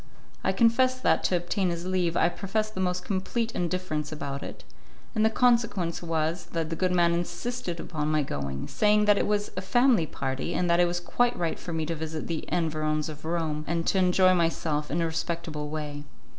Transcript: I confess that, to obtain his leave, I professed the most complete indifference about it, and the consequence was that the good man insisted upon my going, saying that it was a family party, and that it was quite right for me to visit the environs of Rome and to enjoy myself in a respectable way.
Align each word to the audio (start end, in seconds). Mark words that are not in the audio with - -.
I 0.43 0.51
confess 0.51 0.99
that, 0.99 1.23
to 1.25 1.35
obtain 1.37 1.69
his 1.69 1.85
leave, 1.85 2.17
I 2.17 2.27
professed 2.27 2.73
the 2.73 2.79
most 2.81 3.05
complete 3.05 3.51
indifference 3.51 4.11
about 4.11 4.41
it, 4.41 4.63
and 5.13 5.23
the 5.23 5.29
consequence 5.29 6.01
was 6.01 6.45
that 6.53 6.71
the 6.71 6.75
good 6.75 6.91
man 6.91 7.13
insisted 7.13 7.79
upon 7.79 8.09
my 8.09 8.23
going, 8.23 8.67
saying 8.67 9.05
that 9.05 9.19
it 9.19 9.27
was 9.27 9.51
a 9.55 9.61
family 9.61 10.07
party, 10.07 10.55
and 10.55 10.67
that 10.71 10.79
it 10.79 10.87
was 10.87 10.99
quite 10.99 11.37
right 11.37 11.59
for 11.59 11.71
me 11.71 11.85
to 11.85 11.93
visit 11.93 12.25
the 12.25 12.45
environs 12.47 13.09
of 13.09 13.25
Rome 13.25 13.63
and 13.67 13.85
to 13.85 13.99
enjoy 13.99 14.33
myself 14.33 14.89
in 14.89 15.01
a 15.01 15.05
respectable 15.05 15.69
way. 15.69 16.03